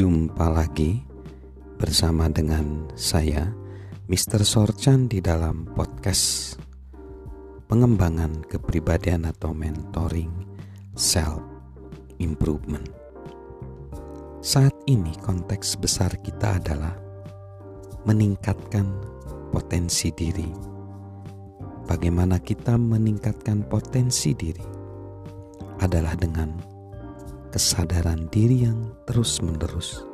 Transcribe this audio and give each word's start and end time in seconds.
Jumpa 0.00 0.48
lagi 0.48 0.96
bersama 1.76 2.32
dengan 2.32 2.88
saya, 2.96 3.52
Mr. 4.08 4.48
Sorchan 4.48 5.12
di 5.12 5.20
dalam 5.20 5.68
podcast 5.76 6.56
pengembangan 7.68 8.40
kepribadian 8.48 9.28
atau 9.28 9.52
mentoring 9.52 10.32
self 10.96 11.44
improvement. 12.16 12.88
Saat 14.40 14.72
ini 14.88 15.12
konteks 15.20 15.76
besar 15.76 16.16
kita 16.24 16.56
adalah 16.56 16.96
meningkatkan 18.08 18.88
potensi 19.52 20.08
diri. 20.16 20.48
Bagaimana 21.84 22.40
kita 22.40 22.80
meningkatkan 22.80 23.68
potensi 23.68 24.32
diri 24.32 24.64
adalah 25.84 26.16
dengan 26.16 26.69
kesadaran 27.50 28.30
diri 28.30 28.70
yang 28.70 28.94
terus-menerus 29.10 30.06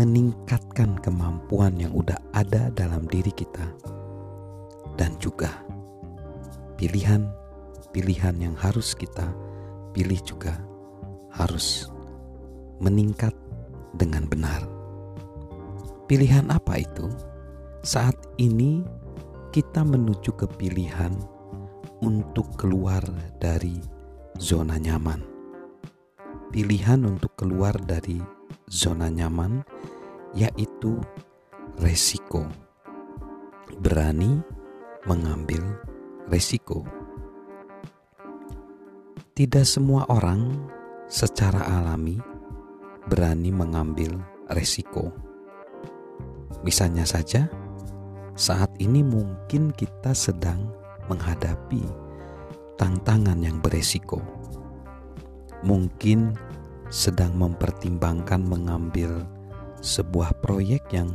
meningkatkan 0.00 0.96
kemampuan 1.04 1.76
yang 1.76 1.92
udah 1.92 2.16
ada 2.32 2.72
dalam 2.72 3.04
diri 3.12 3.28
kita 3.28 3.68
dan 4.96 5.12
juga 5.20 5.52
pilihan-pilihan 6.80 8.36
yang 8.40 8.56
harus 8.56 8.96
kita 8.96 9.28
pilih 9.92 10.16
juga 10.24 10.56
harus 11.28 11.92
meningkat 12.80 13.36
dengan 13.92 14.24
benar. 14.24 14.64
Pilihan 16.08 16.48
apa 16.48 16.80
itu? 16.80 17.10
Saat 17.84 18.16
ini 18.40 18.80
kita 19.52 19.84
menuju 19.84 20.30
ke 20.40 20.46
pilihan 20.56 21.12
untuk 22.00 22.48
keluar 22.56 23.02
dari 23.42 23.76
zona 24.38 24.78
nyaman 24.78 25.37
pilihan 26.48 27.04
untuk 27.04 27.36
keluar 27.36 27.76
dari 27.76 28.20
zona 28.68 29.12
nyaman, 29.12 29.64
yaitu 30.32 30.96
resiko. 31.80 32.48
Berani 33.78 34.40
mengambil 35.06 35.62
resiko. 36.26 36.82
Tidak 39.36 39.62
semua 39.62 40.02
orang 40.10 40.50
secara 41.06 41.62
alami 41.78 42.18
berani 43.06 43.54
mengambil 43.54 44.18
resiko. 44.50 45.14
Misalnya 46.66 47.06
saja, 47.06 47.46
saat 48.34 48.68
ini 48.82 49.00
mungkin 49.06 49.70
kita 49.72 50.10
sedang 50.12 50.74
menghadapi 51.06 51.80
tantangan 52.76 53.38
yang 53.40 53.62
beresiko 53.62 54.20
mungkin 55.66 56.36
sedang 56.88 57.36
mempertimbangkan 57.36 58.40
mengambil 58.44 59.26
sebuah 59.84 60.40
proyek 60.40 60.82
yang 60.90 61.12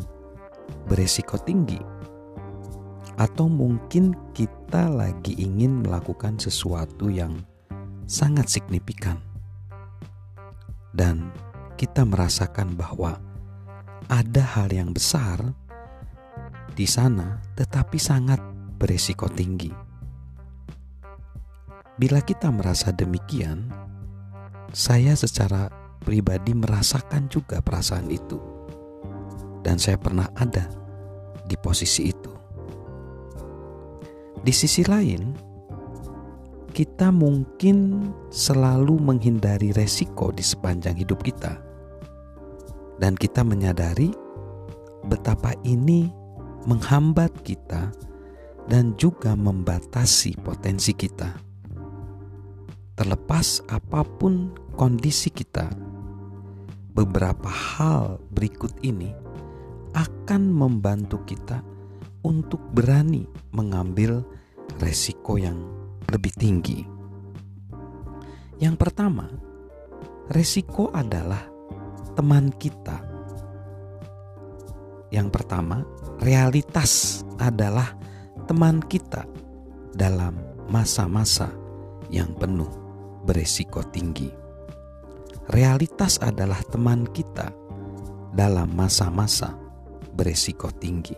beresiko 0.88 1.36
tinggi, 1.42 1.80
atau 3.20 3.52
mungkin 3.52 4.16
kita 4.32 4.88
lagi 4.88 5.36
ingin 5.38 5.84
melakukan 5.84 6.40
sesuatu 6.40 7.12
yang 7.12 7.42
sangat 8.08 8.48
signifikan, 8.48 9.20
dan 10.96 11.34
kita 11.76 12.06
merasakan 12.06 12.78
bahwa 12.78 13.20
ada 14.08 14.44
hal 14.44 14.70
yang 14.72 14.92
besar 14.94 15.40
di 16.78 16.86
sana, 16.88 17.42
tetapi 17.58 17.98
sangat 17.98 18.40
beresiko 18.78 19.28
tinggi. 19.32 19.72
Bila 21.94 22.20
kita 22.26 22.50
merasa 22.50 22.90
demikian, 22.90 23.70
saya 24.72 25.18
secara 25.18 25.68
pribadi 26.00 26.56
merasakan 26.56 27.28
juga 27.28 27.60
perasaan 27.60 28.08
itu, 28.08 28.40
dan 29.66 29.76
saya 29.76 30.00
pernah 30.00 30.32
ada 30.40 30.72
di 31.44 31.60
posisi 31.60 32.12
itu. 32.12 32.32
Di 34.44 34.52
sisi 34.52 34.84
lain, 34.84 35.32
kita 36.72 37.14
mungkin 37.14 38.10
selalu 38.28 39.00
menghindari 39.00 39.72
resiko 39.72 40.34
di 40.36 40.44
sepanjang 40.44 41.00
hidup 41.00 41.24
kita, 41.24 41.60
dan 43.00 43.16
kita 43.16 43.44
menyadari 43.44 44.12
betapa 45.08 45.56
ini 45.64 46.12
menghambat 46.64 47.32
kita 47.44 47.92
dan 48.72 48.96
juga 48.96 49.36
membatasi 49.36 50.40
potensi 50.40 50.96
kita. 50.96 51.53
Terlepas 52.94 53.66
apa 53.74 54.06
pun 54.06 54.54
kondisi 54.78 55.34
kita, 55.34 55.66
beberapa 56.94 57.50
hal 57.50 58.22
berikut 58.30 58.70
ini 58.86 59.10
akan 59.98 60.54
membantu 60.54 61.26
kita 61.26 61.66
untuk 62.22 62.62
berani 62.70 63.26
mengambil 63.50 64.22
resiko 64.78 65.42
yang 65.42 65.58
lebih 66.06 66.38
tinggi. 66.38 66.86
Yang 68.62 68.76
pertama, 68.78 69.26
resiko 70.30 70.94
adalah 70.94 71.50
teman 72.14 72.54
kita. 72.54 73.02
Yang 75.10 75.30
pertama, 75.34 75.82
realitas 76.22 77.26
adalah 77.42 77.90
teman 78.46 78.86
kita 78.86 79.26
dalam 79.98 80.38
masa-masa 80.70 81.50
yang 82.14 82.30
penuh 82.38 82.83
beresiko 83.24 83.82
tinggi 83.88 84.44
realitas 85.52 86.20
adalah 86.24 86.60
teman 86.72 87.04
kita 87.12 87.52
dalam 88.32 88.72
masa-masa 88.72 89.58
beresiko 90.16 90.72
tinggi. 90.72 91.18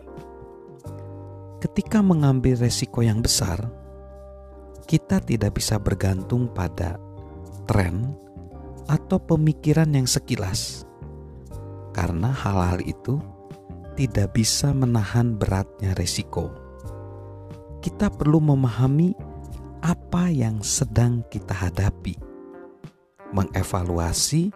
Ketika 1.62 2.02
mengambil 2.02 2.58
resiko 2.58 3.02
yang 3.02 3.22
besar, 3.22 3.58
kita 4.86 5.22
tidak 5.22 5.58
bisa 5.58 5.82
bergantung 5.82 6.50
pada 6.54 6.98
tren 7.66 8.14
atau 8.86 9.18
pemikiran 9.18 9.90
yang 9.90 10.06
sekilas, 10.06 10.86
karena 11.94 12.30
hal-hal 12.30 12.82
itu 12.86 13.18
tidak 13.98 14.38
bisa 14.38 14.76
menahan 14.76 15.34
beratnya 15.34 15.98
resiko. 15.98 16.54
Kita 17.82 18.14
perlu 18.14 18.42
memahami 18.42 19.14
apa 19.86 20.34
yang 20.34 20.66
sedang 20.66 21.22
kita 21.30 21.54
hadapi 21.54 22.18
mengevaluasi 23.38 24.50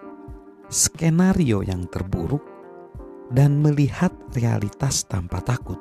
skenario 0.74 1.62
yang 1.62 1.86
terburuk 1.86 2.42
dan 3.30 3.62
melihat 3.62 4.10
realitas 4.34 5.06
tanpa 5.06 5.38
takut. 5.46 5.78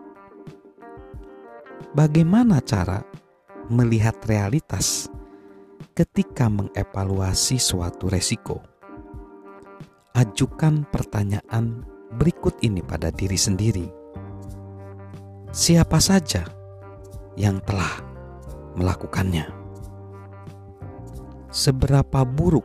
Bagaimana 1.97 2.61
cara 2.61 3.01
melihat 3.73 4.21
realitas 4.29 5.09
ketika 5.97 6.53
mengevaluasi 6.53 7.57
suatu 7.57 8.13
resiko? 8.13 8.61
Ajukan 10.13 10.85
pertanyaan 10.93 11.89
berikut 12.21 12.61
ini 12.61 12.85
pada 12.85 13.09
diri 13.09 13.41
sendiri: 13.41 13.89
siapa 15.57 15.97
saja 16.05 16.45
yang 17.41 17.65
telah 17.65 18.08
melakukannya? 18.79 19.51
Seberapa 21.51 22.23
buruk 22.23 22.65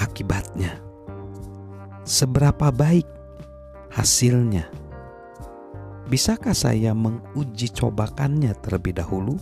akibatnya. 0.00 0.80
Seberapa 2.04 2.72
baik 2.72 3.08
hasilnya? 3.92 4.68
Bisakah 6.04 6.52
saya 6.52 6.92
menguji 6.92 7.72
cobakannya 7.72 8.52
terlebih 8.60 8.92
dahulu? 8.96 9.40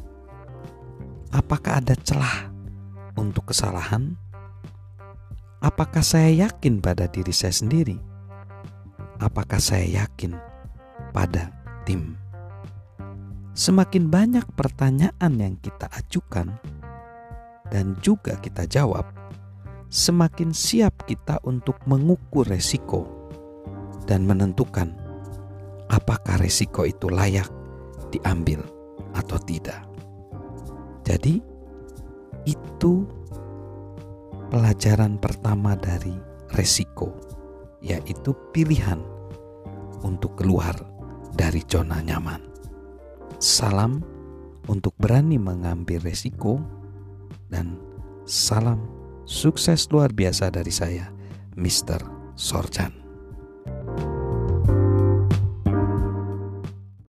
Apakah 1.34 1.82
ada 1.82 1.98
celah 1.98 2.52
untuk 3.18 3.50
kesalahan? 3.50 4.14
Apakah 5.58 6.02
saya 6.02 6.46
yakin 6.46 6.78
pada 6.78 7.10
diri 7.10 7.34
saya 7.34 7.54
sendiri? 7.54 7.98
Apakah 9.18 9.58
saya 9.58 10.06
yakin 10.06 10.38
pada 11.10 11.50
tim? 11.82 12.21
Semakin 13.52 14.08
banyak 14.08 14.48
pertanyaan 14.56 15.32
yang 15.36 15.60
kita 15.60 15.84
ajukan 15.92 16.56
dan 17.68 18.00
juga 18.00 18.40
kita 18.40 18.64
jawab, 18.64 19.04
semakin 19.92 20.56
siap 20.56 21.04
kita 21.04 21.36
untuk 21.44 21.76
mengukur 21.84 22.48
resiko 22.48 23.04
dan 24.08 24.24
menentukan 24.24 24.96
apakah 25.92 26.40
resiko 26.40 26.88
itu 26.88 27.12
layak 27.12 27.48
diambil 28.08 28.64
atau 29.12 29.36
tidak. 29.36 29.84
Jadi, 31.04 31.44
itu 32.48 33.04
pelajaran 34.48 35.20
pertama 35.20 35.76
dari 35.76 36.16
resiko, 36.56 37.12
yaitu 37.84 38.32
pilihan 38.56 39.00
untuk 40.00 40.40
keluar 40.40 40.72
dari 41.36 41.60
zona 41.68 42.00
nyaman. 42.00 42.51
Salam 43.42 44.06
untuk 44.70 44.94
berani 45.02 45.34
mengambil 45.34 45.98
resiko, 45.98 46.62
dan 47.50 47.74
salam 48.22 48.78
Sukses 49.26 49.90
luar 49.90 50.14
biasa 50.14 50.54
dari 50.54 50.70
saya, 50.70 51.10
Mr. 51.58 52.06
Sorchan. 52.38 53.01